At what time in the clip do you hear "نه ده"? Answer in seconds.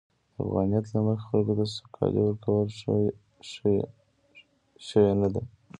5.21-5.41